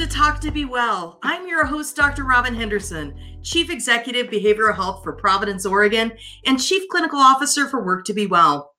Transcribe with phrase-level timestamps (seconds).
[0.00, 1.18] to Talk to Be Well.
[1.22, 2.24] I'm your host, Dr.
[2.24, 6.10] Robin Henderson, Chief Executive Behavioral Health for Providence, Oregon,
[6.46, 8.72] and Chief Clinical Officer for Work to Be Well.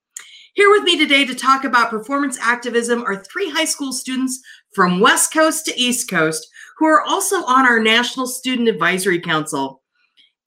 [0.56, 4.42] Here with me today to talk about performance activism are three high school students
[4.74, 6.48] from West Coast to East Coast
[6.80, 9.84] who are also on our National Student Advisory Council.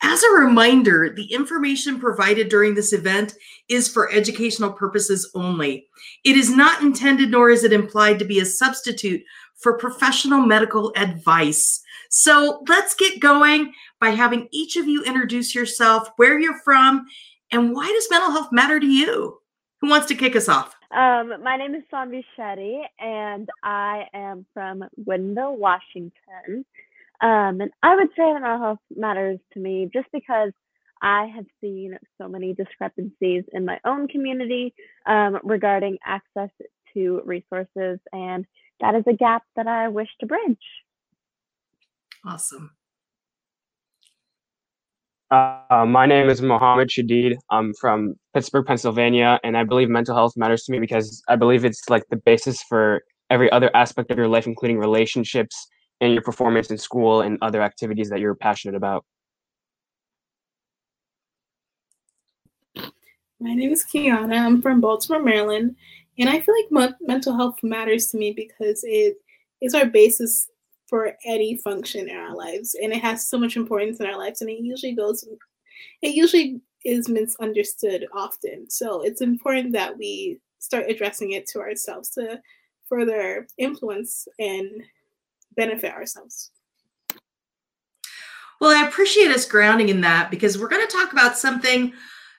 [0.02, 3.34] As a reminder, the information provided during this event
[3.68, 5.86] is for educational purposes only.
[6.24, 9.22] It is not intended nor is it implied to be a substitute
[9.56, 11.80] for professional medical advice.
[12.10, 17.06] So let's get going by having each of you introduce yourself, where you're from,
[17.50, 19.38] and why does mental health matter to you?
[19.80, 20.74] Who wants to kick us off?
[20.90, 26.64] Um, my name is Sanvi Shetty, and I am from Woodinville, Washington.
[27.20, 30.52] Um, and I would say mental health matters to me just because
[31.02, 34.74] I have seen so many discrepancies in my own community
[35.06, 36.50] um, regarding access
[36.94, 38.46] to resources, and
[38.80, 40.58] that is a gap that I wish to bridge.
[42.26, 42.70] Awesome.
[45.30, 47.36] Uh, my name is Mohammed Shadid.
[47.50, 51.64] I'm from Pittsburgh, Pennsylvania, and I believe mental health matters to me because I believe
[51.64, 55.66] it's like the basis for every other aspect of your life, including relationships
[56.00, 59.04] and your performance in school and other activities that you're passionate about.
[63.40, 64.38] My name is Kiana.
[64.38, 65.76] I'm from Baltimore, Maryland,
[66.18, 69.16] and I feel like mental health matters to me because it
[69.60, 70.48] is our basis
[70.88, 74.40] for any function in our lives, and it has so much importance in our lives,
[74.40, 75.26] and it usually goes,
[76.02, 78.68] it usually is misunderstood often.
[78.68, 82.40] So it's important that we start addressing it to ourselves to
[82.88, 84.68] further influence and
[85.56, 86.50] benefit ourselves.
[88.60, 91.92] Well, I appreciate us grounding in that because we're going to talk about something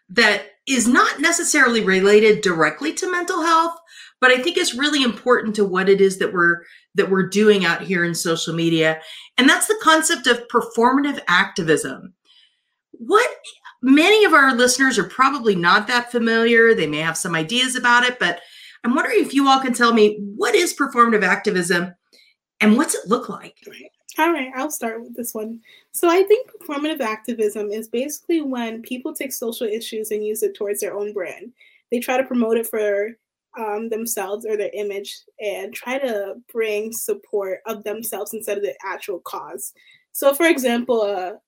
[0.09, 3.77] that is not necessarily related directly to mental health,
[4.21, 6.61] but I think it's really important to what it is that we're
[6.95, 9.01] that we're doing out here in social media,
[9.38, 12.13] and that's the concept of performative activism.
[12.91, 13.29] What
[13.81, 16.73] many of our listeners are probably not that familiar.
[16.73, 18.41] They may have some ideas about it, but
[18.83, 21.94] I'm wondering if you all can tell me what is performative activism
[22.61, 23.55] and what's it look like?
[24.17, 25.59] All right, I'll start with this one.
[25.91, 30.55] So, I think performative activism is basically when people take social issues and use it
[30.55, 31.51] towards their own brand.
[31.91, 33.09] They try to promote it for
[33.59, 38.75] um, themselves or their image and try to bring support of themselves instead of the
[38.85, 39.73] actual cause.
[40.11, 41.39] So, for example, a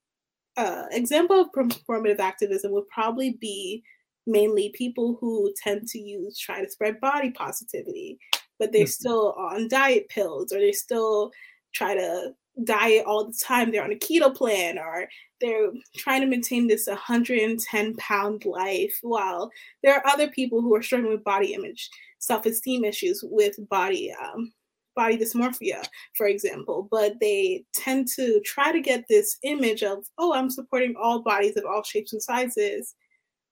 [0.58, 3.84] uh, uh, example of performative activism would probably be
[4.26, 8.20] mainly people who tend to use try to spread body positivity,
[8.60, 8.90] but they're mm-hmm.
[8.90, 11.32] still on diet pills or they still
[11.74, 13.72] try to diet all the time.
[13.72, 15.08] They're on a keto plan or
[15.40, 19.52] they're trying to maintain this 110 pound life while
[19.84, 24.52] there are other people who are struggling with body image, self-esteem issues with body um,
[24.98, 25.86] body dysmorphia,
[26.16, 30.96] for example, but they tend to try to get this image of, oh, I'm supporting
[31.00, 32.96] all bodies of all shapes and sizes,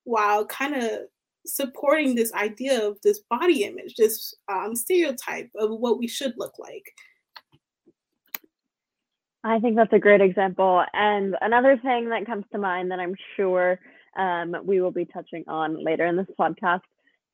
[0.04, 1.02] while kind of
[1.46, 6.58] supporting this idea of this body image, this um, stereotype of what we should look
[6.58, 6.84] like.
[9.46, 10.84] I think that's a great example.
[10.94, 13.80] And another thing that comes to mind that I'm sure
[14.18, 16.82] um, we will be touching on later in this podcast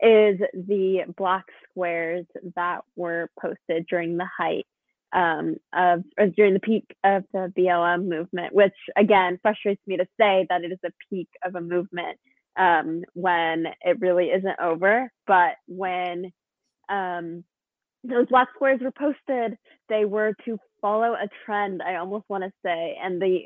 [0.01, 4.67] is the black squares that were posted during the height
[5.13, 10.05] um, of or during the peak of the BLM movement, which again frustrates me to
[10.19, 12.17] say that it is a peak of a movement
[12.57, 15.09] um, when it really isn't over.
[15.27, 16.33] But when
[16.89, 17.45] um,
[18.03, 19.57] those black squares were posted,
[19.87, 23.43] they were to follow a trend, I almost want to say, and the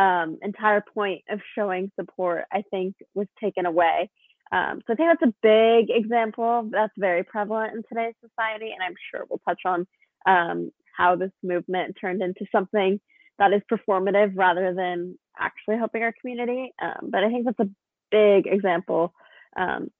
[0.00, 4.10] um, entire point of showing support, I think, was taken away.
[4.52, 8.82] Um, so I think that's a big example that's very prevalent in today's society, and
[8.82, 9.86] I'm sure we'll touch on
[10.26, 13.00] um, how this movement turned into something
[13.38, 16.72] that is performative rather than actually helping our community.
[16.80, 17.70] Um, but I think that's a
[18.10, 19.12] big example
[19.56, 19.90] um,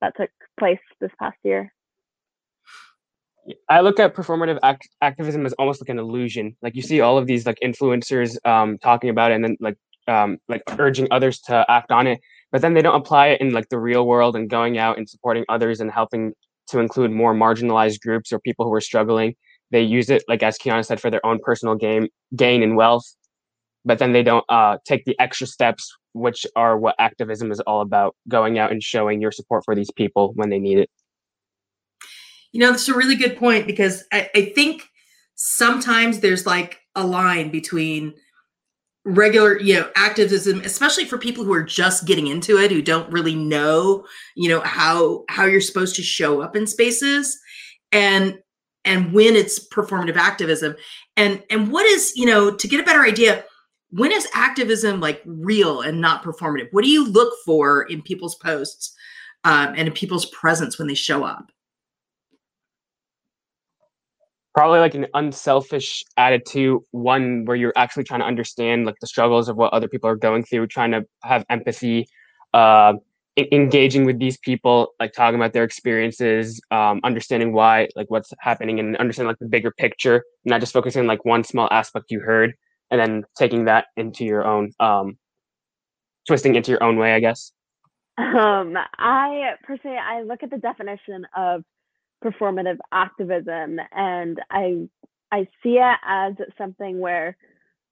[0.00, 1.72] that took place this past year.
[3.68, 6.56] I look at performative act- activism as almost like an illusion.
[6.62, 9.76] Like you see all of these like influencers um, talking about it and then like
[10.08, 12.20] um, like urging others to act on it,
[12.52, 15.08] but then they don't apply it in like the real world and going out and
[15.08, 16.32] supporting others and helping
[16.68, 19.34] to include more marginalized groups or people who are struggling.
[19.72, 23.04] They use it like as Kiana said for their own personal gain gain and wealth,
[23.84, 27.80] but then they don't uh, take the extra steps, which are what activism is all
[27.80, 30.90] about: going out and showing your support for these people when they need it.
[32.56, 34.82] You know, that's a really good point because I, I think
[35.34, 38.14] sometimes there's like a line between
[39.04, 43.08] regular you know activism especially for people who are just getting into it who don't
[43.12, 44.04] really know
[44.34, 47.38] you know how how you're supposed to show up in spaces
[47.92, 48.36] and
[48.86, 50.76] and when it's performative activism.
[51.16, 53.44] And and what is you know to get a better idea
[53.90, 56.68] when is activism like real and not performative?
[56.70, 58.94] What do you look for in people's posts
[59.44, 61.50] um, and in people's presence when they show up
[64.56, 69.50] probably like an unselfish attitude one where you're actually trying to understand like the struggles
[69.50, 72.08] of what other people are going through trying to have empathy
[72.54, 72.94] uh,
[73.52, 78.80] engaging with these people like talking about their experiences um, understanding why like what's happening
[78.80, 82.20] and understanding like the bigger picture not just focusing on like one small aspect you
[82.20, 82.54] heard
[82.90, 85.18] and then taking that into your own um,
[86.26, 87.52] twisting into your own way i guess.
[88.16, 91.62] Um, i personally i look at the definition of
[92.24, 94.88] performative activism and i
[95.32, 97.36] i see it as something where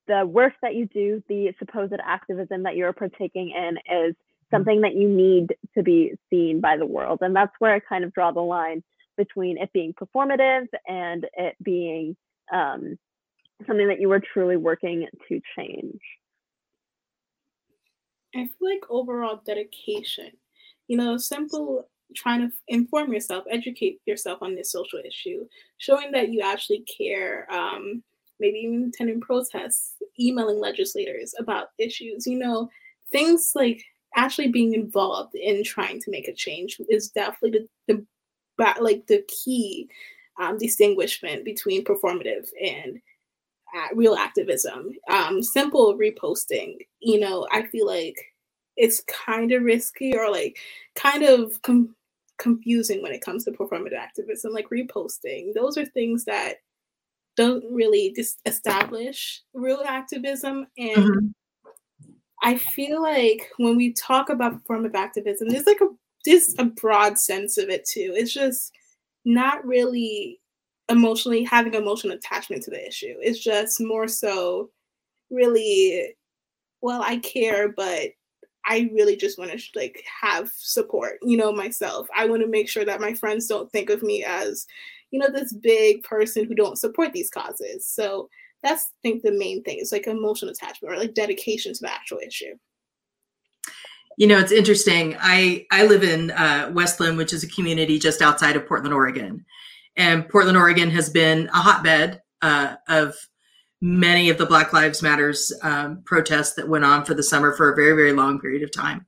[0.07, 3.77] the work that you do the supposed activism that you're partaking in
[4.07, 4.15] is
[4.51, 8.05] something that you need to be seen by the world and that's where i kind
[8.05, 8.83] of draw the line
[9.17, 12.17] between it being performative and it being
[12.53, 12.99] um,
[13.67, 16.01] something that you were truly working to change.
[18.35, 20.33] I feel like overall dedication
[20.89, 25.47] you know simple trying to inform yourself, educate yourself on this social issue,
[25.79, 28.03] showing that you actually care, um,
[28.41, 32.69] maybe even attending protests, emailing legislators about issues, you know,
[33.11, 33.83] things like
[34.17, 38.07] actually being involved in trying to make a change is definitely the, the
[38.81, 39.89] like the key
[40.41, 43.01] um, distinguishment between performative and
[43.77, 44.93] uh, real activism.
[45.11, 48.17] Um, simple reposting, you know, I feel like
[48.77, 50.59] it's kind of risky or like
[50.95, 51.95] kind of com-
[52.39, 55.55] confusing when it comes to performative activism, like reposting.
[55.55, 56.57] Those are things that
[57.37, 60.67] don't really just establish real activism.
[60.79, 61.27] And mm-hmm.
[62.43, 65.89] I feel like when we talk about performative activism, there's like a
[66.25, 68.13] there's a broad sense of it too.
[68.17, 68.73] It's just
[69.25, 70.41] not really
[70.89, 73.15] emotionally having emotional attachment to the issue.
[73.21, 74.71] It's just more so
[75.31, 76.15] really,
[76.81, 78.11] well, I care, but
[78.67, 82.09] I really just want to like have support, you know, myself.
[82.17, 84.67] I want to make sure that my friends don't think of me as,
[85.11, 87.87] you know, this big person who don't support these causes.
[87.87, 88.29] So
[88.63, 89.79] that's I think the main thing.
[89.79, 92.55] It's like emotional attachment or like dedication to the actual issue.
[94.17, 95.17] You know, it's interesting.
[95.21, 98.95] I I live in uh, West Linn, which is a community just outside of Portland,
[98.95, 99.45] Oregon,
[99.97, 103.17] and Portland, Oregon has been a hotbed uh, of
[103.85, 107.71] many of the Black Lives Matters um, protests that went on for the summer for
[107.71, 109.05] a very, very long period of time.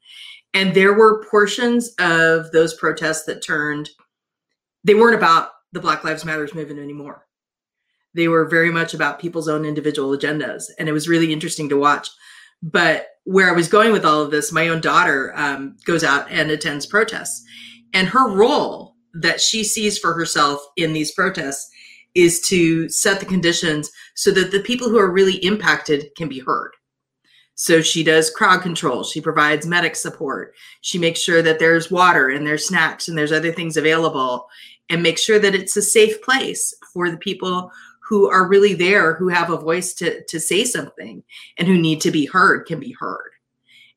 [0.53, 3.89] And there were portions of those protests that turned,
[4.85, 7.27] they weren't about the Black Lives Matters movement anymore.
[8.13, 10.65] They were very much about people's own individual agendas.
[10.79, 12.11] And it was really interesting to watch.
[12.63, 16.31] But where I was going with all of this, my own daughter um, goes out
[16.31, 17.43] and attends protests.
[17.95, 21.67] And her role that she sees for herself in these protests
[22.17, 26.41] is to set the conditions so that the people who are really impacted can be
[26.41, 26.73] heard.
[27.55, 29.05] So she does crowd control.
[29.05, 30.55] She provides medic support.
[30.81, 34.49] She makes sure that there's water and there's snacks and there's other things available
[34.89, 37.71] and make sure that it's a safe place for the people
[38.01, 41.23] who are really there, who have a voice to, to say something
[41.59, 43.31] and who need to be heard can be heard.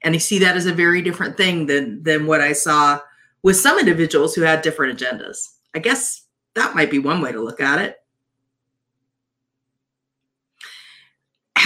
[0.03, 2.99] And I see that as a very different thing than, than what I saw
[3.43, 5.37] with some individuals who had different agendas.
[5.75, 7.97] I guess that might be one way to look at it.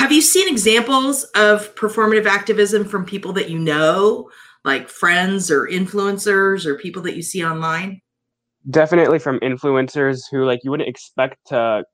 [0.03, 4.29] Have you seen examples of performative activism from people that you know,
[4.65, 8.01] like friends or influencers or people that you see online?
[8.69, 11.86] Definitely from influencers who like you wouldn't expect to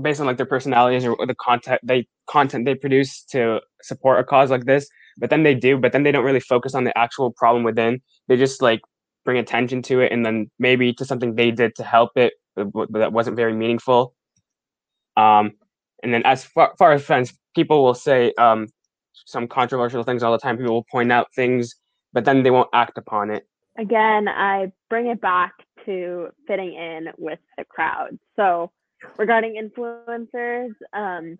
[0.00, 4.24] based on like their personalities or the content they content they produce to support a
[4.24, 6.96] cause like this but then they do but then they don't really focus on the
[6.96, 8.80] actual problem within they just like
[9.24, 13.12] bring attention to it and then maybe to something they did to help it that
[13.12, 14.14] wasn't very meaningful
[15.16, 15.52] um
[16.04, 18.68] and then as far, far as friends, people will say um,
[19.24, 20.58] some controversial things all the time.
[20.58, 21.74] People will point out things,
[22.12, 23.48] but then they won't act upon it.
[23.78, 25.52] Again, I bring it back
[25.86, 28.18] to fitting in with the crowd.
[28.36, 28.70] So,
[29.18, 31.38] regarding influencers, um,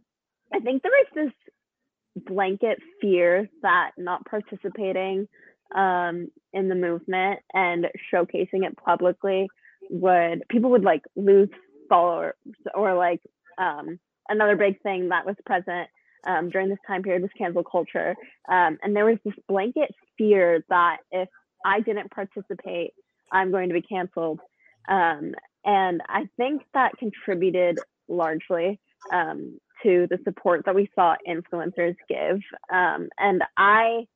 [0.53, 5.29] I think there is this blanket fear that not participating
[5.75, 9.49] um, in the movement and showcasing it publicly
[9.91, 11.49] would people would like lose
[11.89, 12.35] followers
[12.75, 13.21] or like
[13.59, 15.89] um, another big thing that was present
[16.27, 18.15] um, during this time period was cancel culture.
[18.49, 21.29] Um, and there was this blanket fear that if
[21.65, 22.93] I didn't participate,
[23.33, 24.41] I'm going to be canceled.
[24.89, 27.79] Um, and I think that contributed
[28.09, 28.81] largely
[29.13, 32.41] um, to the support that we saw influencers give.
[32.73, 34.07] Um, and I,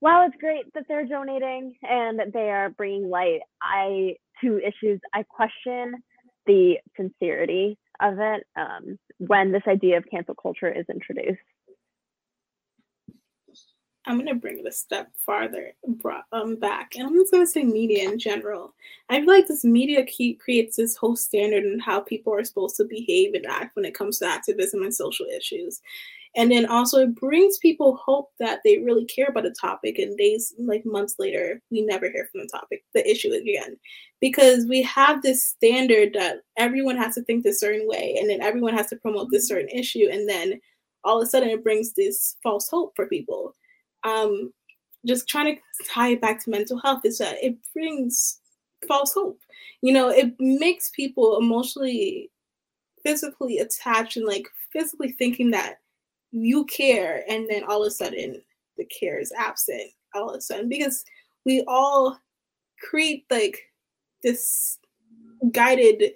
[0.00, 5.00] while it's great that they're donating and that they are bringing light, I to issues,
[5.12, 5.94] I question
[6.46, 11.40] the sincerity of it um, when this idea of cancel culture is introduced.
[14.06, 15.72] I'm to bring it a step farther
[16.32, 18.74] um, back, and I'm just to say media in general.
[19.08, 20.04] I feel like this media
[20.38, 23.94] creates this whole standard in how people are supposed to behave and act when it
[23.94, 25.80] comes to activism and social issues.
[26.36, 30.18] And then also it brings people hope that they really care about a topic, and
[30.18, 33.76] days, like months later, we never hear from the topic, the issue again.
[34.20, 38.42] Because we have this standard that everyone has to think this certain way, and then
[38.42, 40.60] everyone has to promote this certain issue, and then
[41.04, 43.54] all of a sudden it brings this false hope for people
[44.04, 44.52] um,
[45.06, 48.40] just trying to tie it back to mental health is that it brings
[48.86, 49.40] false hope.
[49.82, 52.30] You know, it makes people emotionally,
[53.02, 55.76] physically attached and like physically thinking that
[56.30, 58.40] you care, and then all of a sudden
[58.76, 61.04] the care is absent all of a sudden because
[61.44, 62.18] we all
[62.80, 63.58] create like
[64.22, 64.78] this
[65.52, 66.12] guided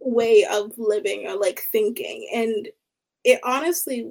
[0.00, 2.68] way of living or like thinking and
[3.24, 4.10] it honestly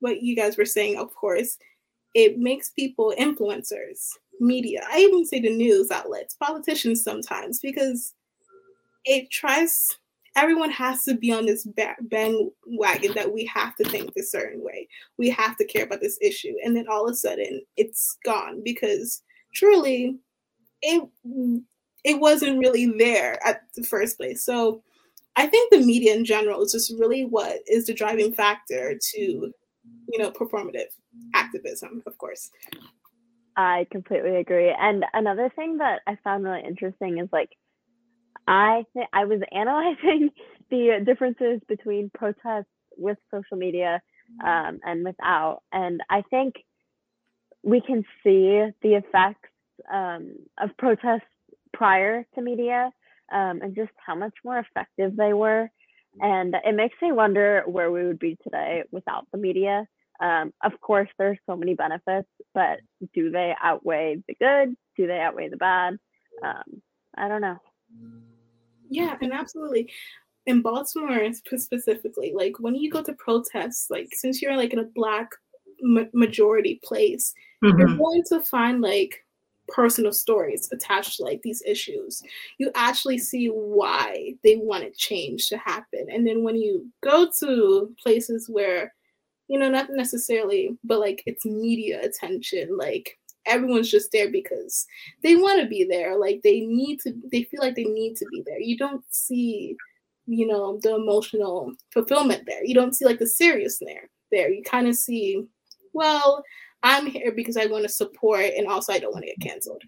[0.00, 1.58] what you guys were saying of course
[2.18, 4.10] it makes people influencers,
[4.40, 4.80] media.
[4.90, 8.12] I even say the news outlets, politicians sometimes, because
[9.04, 9.96] it tries.
[10.34, 14.88] Everyone has to be on this bandwagon that we have to think a certain way.
[15.16, 18.62] We have to care about this issue, and then all of a sudden it's gone
[18.64, 19.22] because
[19.54, 20.18] truly,
[20.82, 21.08] it
[22.02, 24.44] it wasn't really there at the first place.
[24.44, 24.82] So
[25.36, 29.20] I think the media in general is just really what is the driving factor to,
[29.20, 30.90] you know, performative
[31.34, 32.50] activism, of course.
[33.56, 34.70] I completely agree.
[34.70, 37.50] And another thing that I found really interesting is like
[38.46, 40.30] I think I was analyzing
[40.70, 44.00] the differences between protests with social media
[44.44, 46.54] um, and without, and I think
[47.62, 49.48] we can see the effects
[49.92, 51.28] um, of protests
[51.72, 52.90] prior to media
[53.32, 55.70] um, and just how much more effective they were.
[56.20, 59.86] And it makes me wonder where we would be today without the media.
[60.20, 62.80] Um, of course, there's so many benefits, but
[63.14, 64.74] do they outweigh the good?
[64.96, 65.96] Do they outweigh the bad?
[66.42, 66.82] Um,
[67.16, 67.58] I don't know.
[68.90, 69.90] Yeah, and absolutely.
[70.46, 74.84] In Baltimore specifically, like when you go to protests, like since you're like in a
[74.94, 75.30] black
[75.82, 77.78] ma- majority place, mm-hmm.
[77.78, 79.24] you're going to find like
[79.68, 82.22] personal stories attached to like these issues.
[82.58, 86.06] You actually see why they wanted change to happen.
[86.10, 88.94] And then when you go to places where
[89.48, 92.76] you know, not necessarily, but like it's media attention.
[92.76, 94.86] Like everyone's just there because
[95.22, 96.16] they want to be there.
[96.16, 98.60] Like they need to, they feel like they need to be there.
[98.60, 99.76] You don't see,
[100.26, 102.64] you know, the emotional fulfillment there.
[102.64, 104.10] You don't see like the seriousness there.
[104.30, 105.46] There, you kind of see,
[105.94, 106.44] well,
[106.82, 109.82] I'm here because I want to support and also I don't want to get canceled.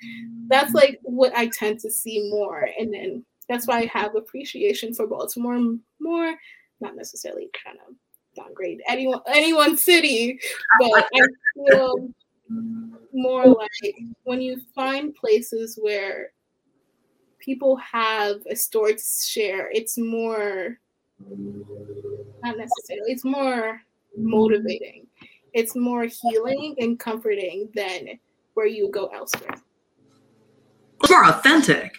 [0.48, 2.68] That's like what I tend to see more.
[2.78, 5.60] And then that's why I have appreciation for Baltimore
[6.00, 6.34] more,
[6.80, 7.94] not necessarily kind of
[8.42, 10.38] downgrade anyone anyone city,
[10.78, 11.20] but I
[11.70, 12.08] feel
[13.12, 13.94] more like
[14.24, 16.32] when you find places where
[17.38, 20.78] people have a story to share, it's more
[22.42, 23.80] not necessarily, it's more
[24.16, 25.06] motivating.
[25.52, 28.20] It's more healing and comforting than
[28.54, 29.56] where you go elsewhere.
[31.02, 31.96] It's more authentic.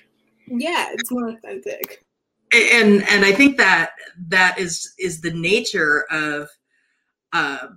[0.48, 2.04] Yeah, it's more authentic
[2.54, 3.92] and and I think that
[4.28, 6.50] that is is the nature of.
[7.34, 7.68] Uh,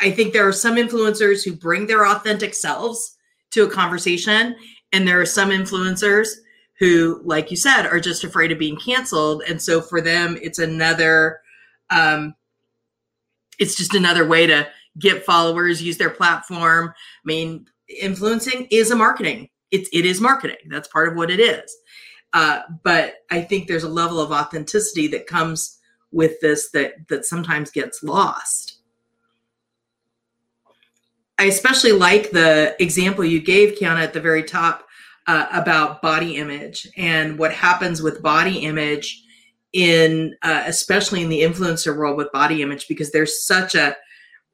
[0.00, 3.16] I think there are some influencers who bring their authentic selves
[3.50, 4.54] to a conversation,
[4.92, 6.28] and there are some influencers
[6.78, 10.58] who, like you said, are just afraid of being canceled, and so for them, it's
[10.58, 11.40] another.
[11.90, 12.34] Um,
[13.58, 14.68] it's just another way to
[14.98, 16.88] get followers, use their platform.
[16.88, 17.66] I mean,
[18.00, 19.48] influencing is a marketing.
[19.70, 20.56] It's it is marketing.
[20.68, 21.74] That's part of what it is.
[22.32, 25.78] Uh, but I think there's a level of authenticity that comes
[26.12, 28.78] with this that that sometimes gets lost.
[31.38, 34.86] I especially like the example you gave, Kiana, at the very top
[35.26, 39.22] uh, about body image and what happens with body image
[39.72, 43.96] in, uh, especially in the influencer world with body image, because there's such a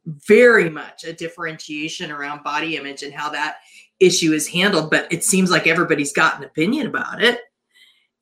[0.04, 3.58] very much a differentiation around body image and how that
[4.00, 4.90] issue is handled.
[4.90, 7.40] But it seems like everybody's got an opinion about it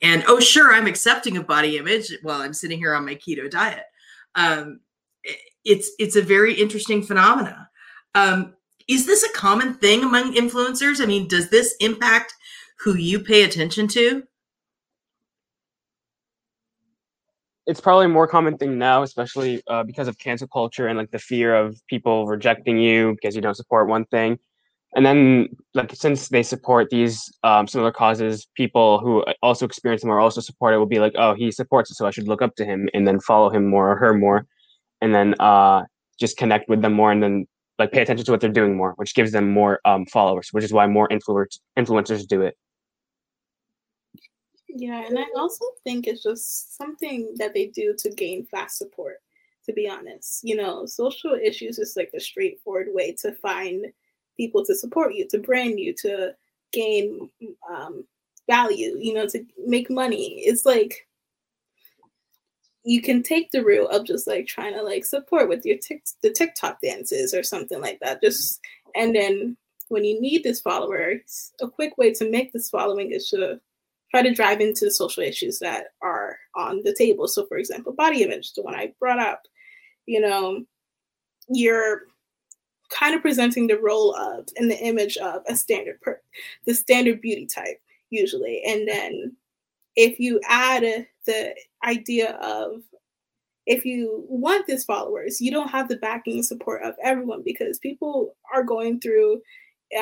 [0.02, 3.50] and oh sure i'm accepting a body image while i'm sitting here on my keto
[3.50, 3.85] diet.
[4.35, 4.80] Um,
[5.64, 7.68] it's it's a very interesting phenomena.
[8.14, 8.54] Um,
[8.88, 11.00] is this a common thing among influencers?
[11.00, 12.35] I mean does this impact
[12.78, 14.25] who you pay attention to?
[17.64, 21.12] It's probably a more common thing now especially uh, because of cancel culture and like
[21.12, 24.38] the fear of people rejecting you because you don't support one thing
[24.94, 30.11] and then like since they support these um, similar causes people who also experience them
[30.11, 32.42] or also support it will be like oh he supports it so i should look
[32.42, 34.46] up to him and then follow him more or her more.
[35.00, 35.82] And then uh,
[36.20, 37.46] just connect with them more and then
[37.80, 40.64] like pay attention to what they're doing more which gives them more um, followers which
[40.64, 42.56] is why more influencers influencers do it.
[44.68, 49.16] Yeah and i also think it's just something that they do to gain fast support
[49.64, 50.40] to be honest.
[50.42, 53.87] You know social issues is like a straightforward way to find
[54.36, 56.34] people to support you, to brand you, to
[56.72, 57.30] gain
[57.70, 58.04] um,
[58.48, 60.42] value, you know, to make money.
[60.44, 61.06] It's like
[62.84, 66.04] you can take the route of just like trying to like support with your tic-
[66.22, 68.20] the TikTok dances or something like that.
[68.22, 68.60] Just
[68.94, 69.56] and then
[69.88, 71.14] when you need this follower,
[71.60, 73.60] a quick way to make this following is to
[74.10, 77.28] try to drive into the social issues that are on the table.
[77.28, 79.42] So, for example, body image, the one I brought up,
[80.06, 80.64] you know,
[81.48, 82.02] you're
[82.92, 86.20] kind of presenting the role of and the image of a standard per
[86.66, 87.80] the standard beauty type
[88.11, 88.62] usually.
[88.66, 89.37] And then
[89.96, 92.82] if you add the idea of
[93.66, 97.78] if you want these followers you don't have the backing and support of everyone because
[97.78, 99.40] people are going through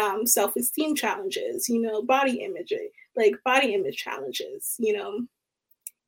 [0.01, 2.73] um, self-esteem challenges you know body image
[3.17, 5.27] like body image challenges you know.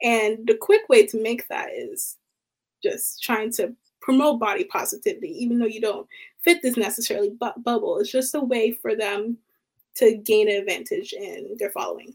[0.02, 2.16] And the quick way to make that is
[2.82, 6.06] just trying to promote body positivity, even though you don't
[6.44, 7.98] fit this necessarily bu- bubble.
[7.98, 9.38] It's just a way for them
[9.96, 12.14] to gain an advantage in their following.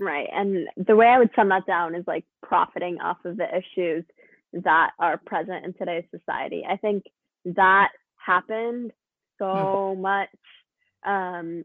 [0.00, 0.28] Right.
[0.32, 4.04] And the way I would sum that down is like profiting off of the issues
[4.52, 6.64] that are present in today's society.
[6.68, 7.04] I think
[7.46, 8.92] that happened
[9.38, 10.02] so hmm.
[10.02, 10.28] much
[11.06, 11.64] um,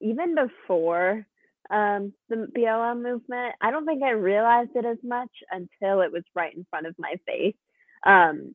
[0.00, 1.26] even before
[1.70, 3.54] um, the BLM movement.
[3.60, 6.94] I don't think I realized it as much until it was right in front of
[6.98, 7.54] my face.
[8.04, 8.54] Um,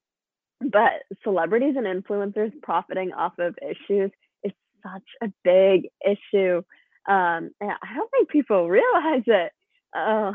[0.62, 4.12] but celebrities and influencers profiting off of issues
[4.44, 4.52] is
[4.84, 6.62] such a big issue.
[7.08, 9.52] Um, and I don't think people realize it.
[9.96, 10.32] Uh,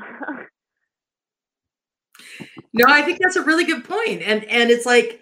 [2.73, 4.23] no, I think that's a really good point.
[4.23, 5.21] And and it's like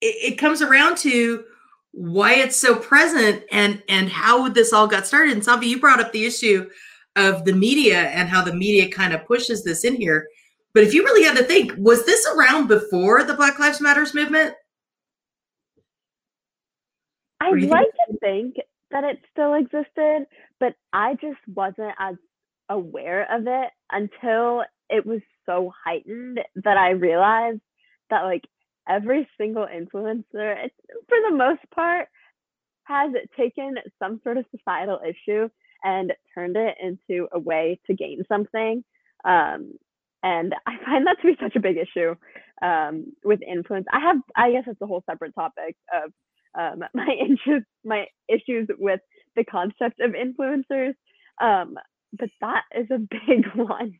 [0.00, 1.44] it, it comes around to
[1.92, 5.32] why it's so present and and how this all got started.
[5.32, 6.68] And Savi, you brought up the issue
[7.16, 10.26] of the media and how the media kind of pushes this in here.
[10.72, 14.14] But if you really had to think, was this around before the Black Lives Matters
[14.14, 14.54] movement?
[17.40, 18.56] I'd like to think
[18.90, 20.26] that it still existed,
[20.58, 22.16] but I just wasn't as
[22.68, 27.60] aware of it until it was so heightened that I realized
[28.10, 28.44] that like
[28.88, 30.24] every single influencer,
[31.08, 32.08] for the most part,
[32.84, 35.48] has taken some sort of societal issue
[35.82, 38.84] and turned it into a way to gain something.
[39.24, 39.74] Um,
[40.22, 42.14] and I find that to be such a big issue
[42.62, 43.86] um, with influence.
[43.92, 46.12] I have, I guess, it's a whole separate topic of
[46.58, 49.00] um, my issues, my issues with
[49.36, 50.94] the concept of influencers.
[51.40, 51.76] Um,
[52.12, 53.94] but that is a big one.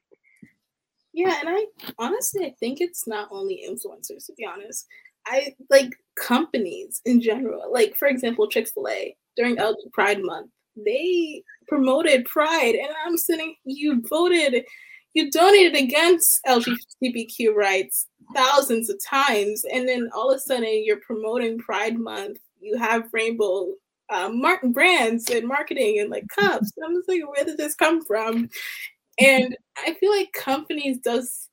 [1.13, 1.67] Yeah, and I
[1.99, 4.27] honestly, I think it's not only influencers.
[4.27, 4.87] To be honest,
[5.27, 7.73] I like companies in general.
[7.73, 9.57] Like, for example, Chick Fil A during
[9.93, 13.57] Pride Month, they promoted Pride, and I'm sitting.
[13.65, 14.65] You voted
[15.15, 21.01] you donated against LGBTQ rights thousands of times, and then all of a sudden you're
[21.01, 22.39] promoting Pride Month.
[22.61, 23.73] You have rainbow
[24.11, 24.31] uh,
[24.65, 26.73] brands and marketing and like cups.
[26.85, 28.49] I'm just like, where did this come from?
[29.19, 31.49] And I feel like companies does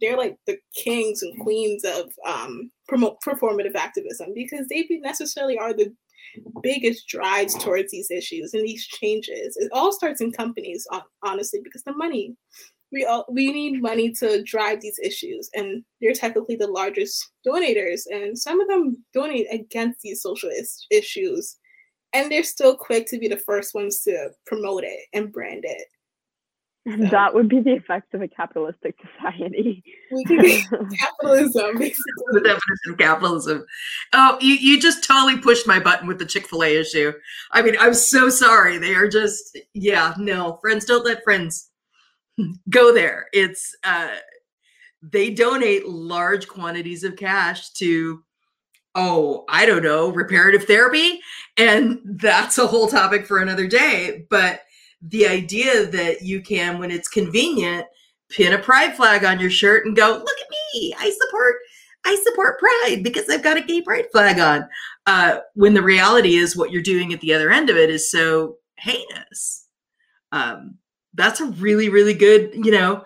[0.00, 5.72] they're like the kings and queens of um, promote performative activism because they necessarily are
[5.72, 5.92] the
[6.62, 9.56] biggest drives towards these issues and these changes.
[9.56, 10.86] It all starts in companies,
[11.22, 12.36] honestly, because the money
[12.92, 18.02] we all we need money to drive these issues and they're technically the largest donators
[18.10, 21.56] and some of them donate against these social is- issues
[22.12, 25.86] and they're still quick to be the first ones to promote it and brand it
[26.88, 29.82] so, that would be the effects of a capitalistic society.
[30.12, 30.62] We can be
[31.00, 32.04] capitalism, basically.
[32.28, 33.66] the definition of capitalism.
[34.12, 37.12] Oh, you, you just totally pushed my button with the Chick fil A issue.
[37.50, 38.78] I mean, I'm so sorry.
[38.78, 41.70] They are just, yeah, no, friends don't let friends
[42.70, 43.26] go there.
[43.32, 44.16] It's uh,
[45.02, 48.22] they donate large quantities of cash to
[48.98, 51.20] oh, I don't know, reparative therapy,
[51.58, 54.62] and that's a whole topic for another day, but
[55.02, 57.86] the idea that you can when it's convenient
[58.30, 60.94] pin a pride flag on your shirt and go, "Look at me.
[60.98, 61.56] I support
[62.04, 64.68] I support pride because I've got a gay pride flag on."
[65.06, 68.10] Uh, when the reality is what you're doing at the other end of it is
[68.10, 69.66] so heinous.
[70.32, 70.78] Um,
[71.16, 73.04] that's a really, really good, you know,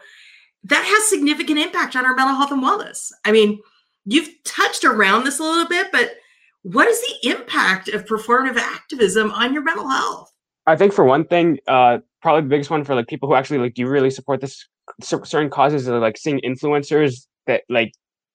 [0.65, 3.11] that has significant impact on our mental health and wellness.
[3.25, 3.61] I mean,
[4.05, 6.17] you've touched around this a little bit, but
[6.63, 10.31] what is the impact of performative activism on your mental health?
[10.67, 13.59] I think for one thing, uh, probably the biggest one for like people who actually
[13.59, 14.67] like do really support this
[15.03, 17.93] certain causes are like seeing influencers that like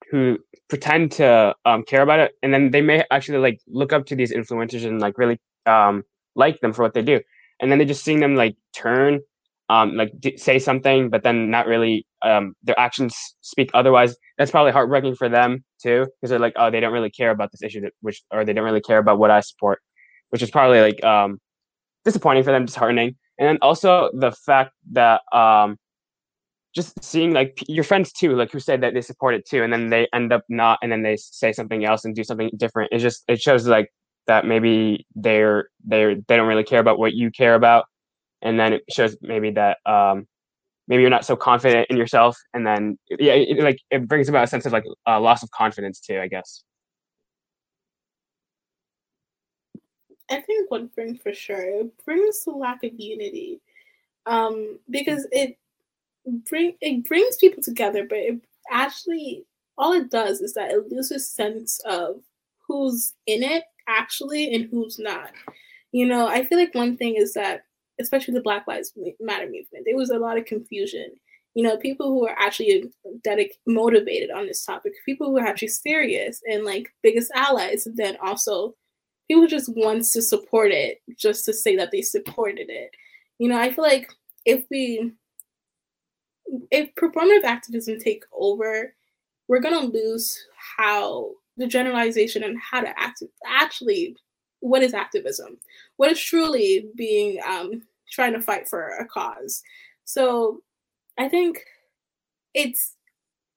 [0.10, 0.38] who
[0.70, 4.16] pretend to um, care about it, and then they may actually like look up to
[4.16, 6.04] these influencers and like really um,
[6.36, 7.20] like them for what they do,
[7.60, 9.20] and then they just seeing them like turn,
[9.70, 14.16] um, like d- say something, but then not really um, their actions speak otherwise.
[14.38, 17.52] That's probably heartbreaking for them too, because they're like, oh, they don't really care about
[17.52, 19.80] this issue, that, which or they don't really care about what I support,
[20.30, 21.40] which is probably like um,
[22.04, 25.78] disappointing for them, disheartening, and then also the fact that um,
[26.76, 29.72] just seeing like your friends too, like who said that they support it too, and
[29.72, 32.92] then they end up not, and then they say something else and do something different.
[32.92, 33.90] It just it shows like
[34.28, 37.86] that maybe they're they're they don't really care about what you care about,
[38.42, 40.28] and then it shows maybe that um
[40.88, 44.44] maybe you're not so confident in yourself, and then yeah, it, like it brings about
[44.44, 46.64] a sense of like uh, loss of confidence too, I guess.
[50.30, 53.62] I think one thing for sure it brings the lack of unity,
[54.26, 55.58] um, because it
[56.50, 59.46] bring it brings people together, but it actually
[59.78, 62.22] all it does is that it loses sense of
[62.68, 65.32] who's in it actually and who's not.
[65.92, 67.66] You know, I feel like one thing is that,
[68.00, 71.12] especially the Black Lives Matter movement, there was a lot of confusion.
[71.54, 72.92] You know, people who are actually
[73.26, 77.96] dedic- motivated on this topic, people who are actually serious and like biggest allies, and
[77.96, 78.76] then also
[79.28, 82.92] people just wants to support it just to say that they supported it.
[83.40, 84.12] You know, I feel like
[84.46, 85.14] if we
[86.72, 88.94] if performative activism take over,
[89.48, 90.38] we're gonna lose
[90.78, 94.16] how the generalization and how to act actually
[94.66, 95.58] what is activism?
[95.98, 99.64] What is truly being um, trying to fight for a cause?
[100.04, 100.62] So
[101.18, 101.64] i think
[102.54, 102.96] it's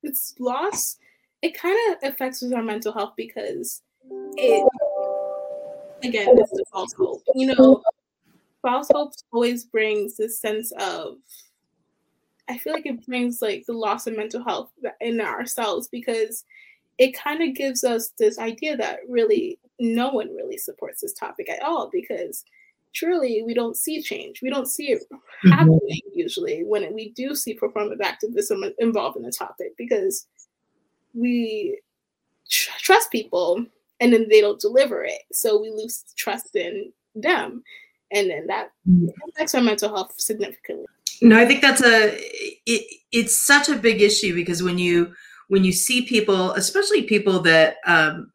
[0.03, 0.97] it's loss.
[1.42, 3.83] It kind of affects our mental health because
[4.37, 4.68] it
[6.03, 7.23] again it's false hope.
[7.35, 7.83] You know
[8.62, 11.16] false hope always brings this sense of
[12.49, 16.44] I feel like it brings like the loss of mental health in ourselves because
[16.98, 21.48] it kind of gives us this idea that really no one really supports this topic
[21.48, 22.44] at all because
[22.92, 24.42] truly we don't see change.
[24.42, 25.50] We don't see it mm-hmm.
[25.50, 30.26] happening usually when we do see performative activism involved in the topic because
[31.14, 31.80] we
[32.50, 33.64] tr- trust people
[34.00, 35.22] and then they don't deliver it.
[35.32, 37.62] So we lose trust in them.
[38.11, 39.08] And then that mm-hmm.
[39.28, 40.87] affects our mental health significantly.
[41.20, 42.16] No, I think that's a
[42.66, 45.12] it, it's such a big issue because when you
[45.48, 48.30] when you see people, especially people that um,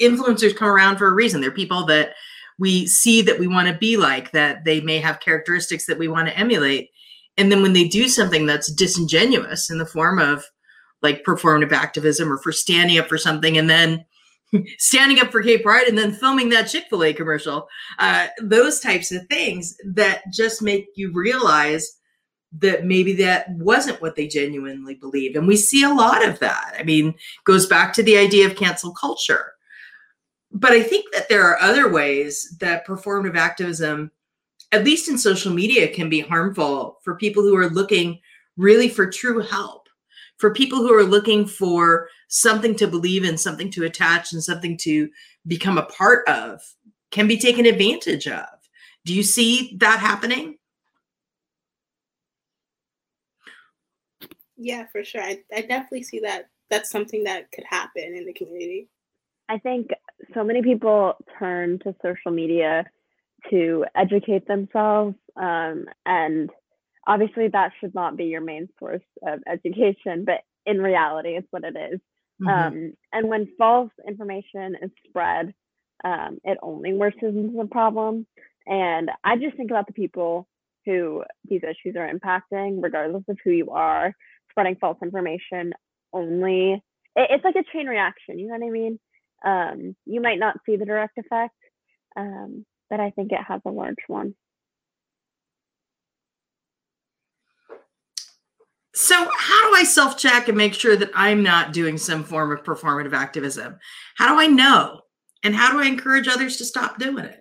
[0.00, 2.14] influencers come around for a reason, they're people that
[2.58, 6.08] we see that we want to be like, that they may have characteristics that we
[6.08, 6.90] want to emulate,
[7.36, 10.44] and then when they do something that's disingenuous in the form of
[11.00, 14.04] like performative activism or for standing up for something, and then
[14.78, 17.68] standing up for gay pride and then filming that chick-fil-a commercial
[17.98, 21.97] uh, those types of things that just make you realize
[22.52, 25.36] that maybe that wasn't what they genuinely believed.
[25.36, 26.74] And we see a lot of that.
[26.78, 29.52] I mean, goes back to the idea of cancel culture.
[30.50, 34.10] But I think that there are other ways that performative activism,
[34.72, 38.18] at least in social media, can be harmful for people who are looking
[38.56, 39.88] really for true help,
[40.38, 44.76] for people who are looking for something to believe in, something to attach, and something
[44.78, 45.10] to
[45.46, 46.60] become a part of,
[47.10, 48.46] can be taken advantage of.
[49.04, 50.57] Do you see that happening?
[54.58, 55.22] Yeah, for sure.
[55.22, 58.88] I, I definitely see that that's something that could happen in the community.
[59.48, 59.90] I think
[60.34, 62.84] so many people turn to social media
[63.50, 65.14] to educate themselves.
[65.36, 66.50] Um, and
[67.06, 71.64] obviously, that should not be your main source of education, but in reality, it's what
[71.64, 72.00] it is.
[72.42, 72.48] Mm-hmm.
[72.48, 75.54] Um, and when false information is spread,
[76.04, 78.26] um, it only worsens the problem.
[78.66, 80.46] And I just think about the people
[80.84, 84.14] who these issues are impacting, regardless of who you are
[84.58, 85.72] spreading false information
[86.12, 86.82] only.
[87.14, 88.98] It, it's like a chain reaction you know what i mean?
[89.44, 91.54] Um, you might not see the direct effect
[92.16, 94.34] um, but i think it has a large one.
[98.94, 102.64] So how do i self-check and make sure that i'm not doing some form of
[102.64, 103.78] performative activism?
[104.16, 105.02] How do i know?
[105.44, 107.38] And how do i encourage others to stop doing it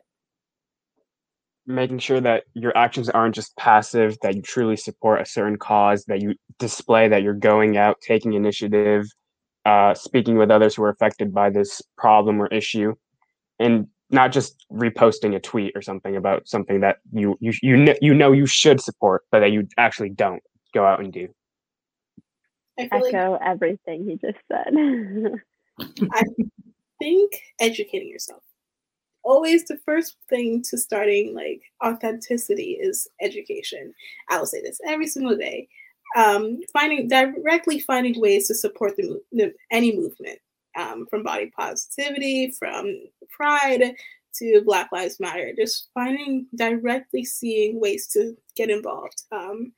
[1.67, 6.05] making sure that your actions aren't just passive, that you truly support a certain cause,
[6.05, 9.05] that you display that you're going out, taking initiative,
[9.65, 12.95] uh, speaking with others who are affected by this problem or issue,
[13.59, 17.95] and not just reposting a tweet or something about something that you you you know,
[18.01, 20.41] you know you should support, but that you actually don't
[20.73, 21.27] go out and do.
[22.79, 24.73] I Echo like, everything he just said.
[26.11, 26.23] I,
[26.99, 28.41] think educating yourself.
[29.27, 33.93] Always the first thing to starting like authenticity is education.
[34.29, 35.67] I will say this every single day.
[36.15, 40.39] Um, finding directly finding ways to support the, the any movement
[40.77, 42.95] um, from body positivity, from
[43.29, 43.95] pride
[44.35, 45.51] to Black Lives Matter.
[45.57, 49.23] Just finding directly seeing ways to get involved.
[49.33, 49.73] Um,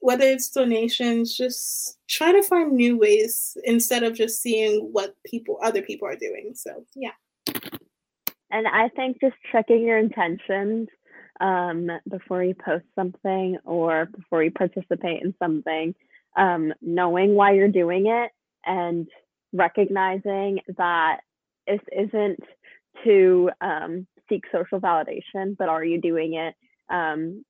[0.00, 5.60] whether it's donations, just trying to find new ways instead of just seeing what people
[5.62, 6.54] other people are doing.
[6.56, 7.12] So yeah.
[8.54, 10.86] And I think just checking your intentions
[11.40, 15.92] um, before you post something or before you participate in something,
[16.36, 18.30] um, knowing why you're doing it
[18.64, 19.08] and
[19.52, 21.22] recognizing that
[21.66, 22.38] this isn't
[23.02, 26.54] to um, seek social validation, but are you doing it
[26.94, 27.44] um,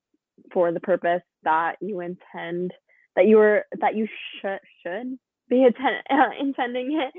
[0.51, 2.71] for the purpose that you intend
[3.15, 4.07] that you were that you
[4.41, 7.13] should should be uh, intending it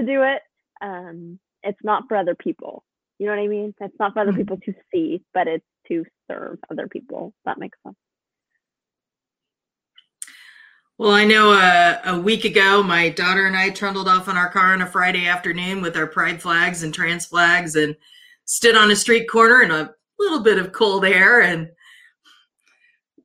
[0.00, 0.40] to do it?
[0.80, 2.82] Um, it's not for other people.
[3.18, 3.74] You know what I mean?
[3.80, 4.40] It's not for other mm-hmm.
[4.40, 7.32] people to see, but it's to serve other people.
[7.44, 7.96] That makes sense.
[10.98, 14.48] Well, I know uh, a week ago, my daughter and I trundled off in our
[14.50, 17.94] car on a Friday afternoon with our pride flags and trans flags and
[18.46, 21.68] stood on a street corner in a little bit of cold air and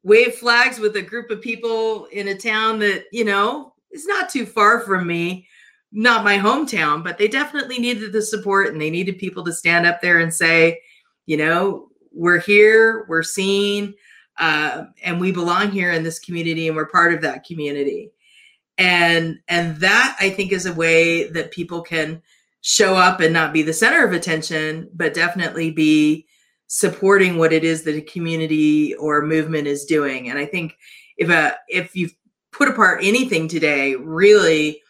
[0.03, 4.29] waved flags with a group of people in a town that, you know, is not
[4.29, 5.47] too far from me.
[5.91, 9.85] Not my hometown, but they definitely needed the support and they needed people to stand
[9.85, 10.81] up there and say,
[11.25, 13.93] you know, we're here, we're seen
[14.37, 18.11] uh, and we belong here in this community and we're part of that community.
[18.77, 22.21] And and that i think is a way that people can
[22.61, 26.25] show up and not be the center of attention but definitely be
[26.67, 30.29] supporting what it is that a community or movement is doing.
[30.29, 30.77] And i think
[31.17, 32.15] if a if you've
[32.51, 34.81] put apart anything today really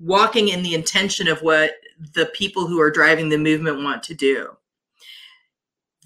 [0.00, 1.74] walking in the intention of what
[2.14, 4.56] the people who are driving the movement want to do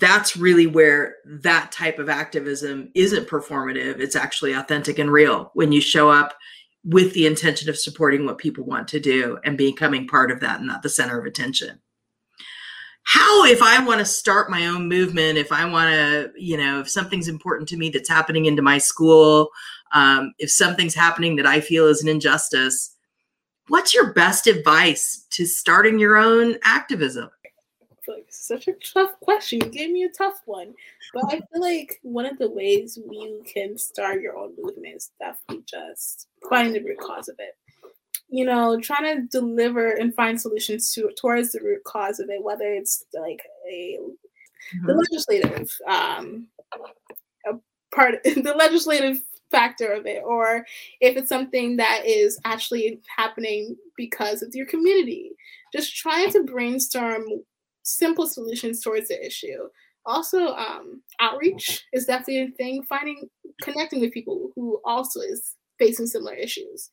[0.00, 4.00] that's really where that type of activism isn't performative.
[4.00, 6.34] It's actually authentic and real when you show up
[6.84, 10.58] with the intention of supporting what people want to do and becoming part of that
[10.58, 11.80] and not the center of attention.
[13.04, 16.80] How, if I want to start my own movement, if I want to, you know,
[16.80, 19.50] if something's important to me that's happening into my school,
[19.92, 22.93] um, if something's happening that I feel is an injustice,
[23.68, 27.30] what's your best advice to starting your own activism?
[28.08, 29.60] like such a tough question.
[29.62, 30.74] You gave me a tough one.
[31.12, 35.10] But I feel like one of the ways you can start your own movement is
[35.18, 37.56] definitely just find the root cause of it.
[38.28, 42.42] You know, trying to deliver and find solutions to towards the root cause of it,
[42.42, 44.86] whether it's like a mm-hmm.
[44.86, 46.48] the legislative um
[47.46, 47.54] a
[47.94, 49.20] part the legislative
[49.54, 50.64] factor of it or
[51.00, 55.30] if it's something that is actually happening because of your community
[55.74, 57.24] just trying to brainstorm
[57.82, 59.68] simple solutions towards the issue.
[60.06, 62.82] Also, um, outreach is definitely a thing.
[62.82, 63.28] Finding,
[63.62, 66.90] connecting with people who also is facing similar issues.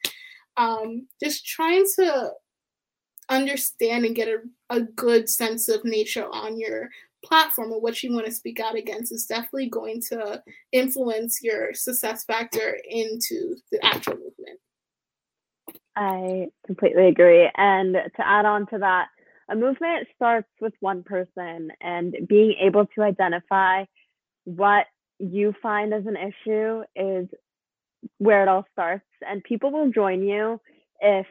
[0.57, 2.31] Um, just trying to
[3.29, 6.89] understand and get a, a good sense of nature on your
[7.23, 11.73] platform or what you want to speak out against is definitely going to influence your
[11.73, 14.59] success factor into the actual movement.
[15.95, 17.49] I completely agree.
[17.55, 19.07] And to add on to that,
[19.49, 23.83] a movement starts with one person and being able to identify
[24.45, 24.85] what
[25.19, 27.27] you find as an issue is
[28.17, 30.59] where it all starts and people will join you
[31.01, 31.27] if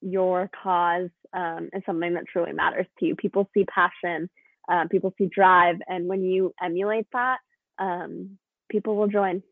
[0.00, 4.30] your cause um, is something that truly matters to you people see passion
[4.68, 7.38] uh, people see drive and when you emulate that
[7.78, 9.42] um, people will join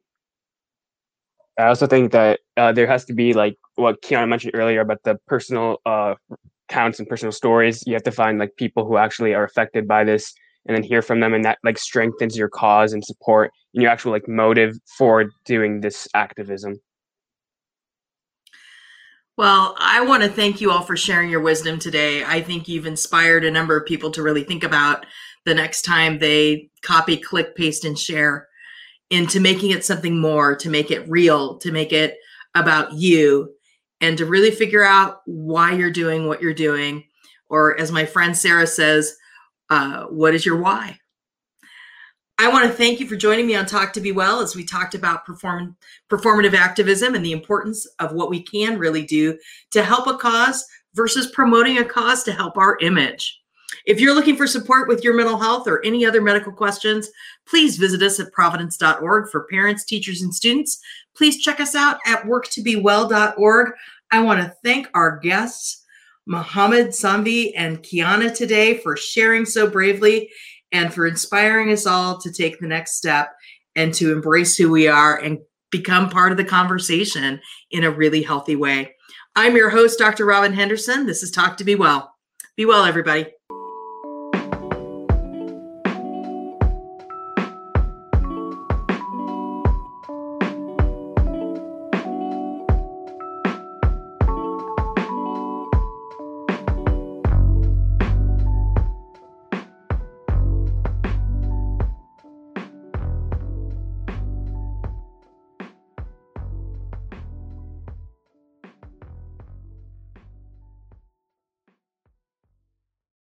[1.58, 5.02] i also think that uh, there has to be like what kiana mentioned earlier about
[5.04, 6.14] the personal uh,
[6.68, 7.82] counts and personal stories.
[7.86, 10.32] You have to find like people who actually are affected by this
[10.66, 13.90] and then hear from them and that like strengthens your cause and support and your
[13.90, 16.80] actual like motive for doing this activism.
[19.36, 22.22] Well, I want to thank you all for sharing your wisdom today.
[22.22, 25.06] I think you've inspired a number of people to really think about
[25.44, 28.46] the next time they copy, click, paste, and share
[29.10, 32.16] into making it something more, to make it real, to make it
[32.54, 33.52] about you
[34.00, 37.02] and to really figure out why you're doing what you're doing.
[37.48, 39.16] Or as my friend Sarah says,
[39.68, 40.98] uh, what is your why?
[42.36, 44.64] I want to thank you for joining me on Talk to Be Well as we
[44.64, 45.76] talked about perform-
[46.10, 49.38] performative activism and the importance of what we can really do
[49.70, 53.40] to help a cause versus promoting a cause to help our image.
[53.86, 57.08] If you're looking for support with your mental health or any other medical questions,
[57.46, 60.80] please visit us at providence.org for parents, teachers, and students.
[61.16, 63.72] Please check us out at worktobewell.org.
[64.10, 65.84] I want to thank our guests,
[66.26, 70.30] Mohammed Samvi and Kiana today for sharing so bravely
[70.74, 73.32] and for inspiring us all to take the next step
[73.76, 75.38] and to embrace who we are and
[75.70, 78.92] become part of the conversation in a really healthy way.
[79.36, 80.26] I'm your host, Dr.
[80.26, 81.06] Robin Henderson.
[81.06, 82.12] This is Talk to Be Well.
[82.56, 83.26] Be well, everybody.